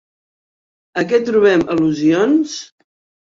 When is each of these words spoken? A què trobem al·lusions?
A 1.01 1.03
què 1.11 1.19
trobem 1.27 1.63
al·lusions? 1.75 2.57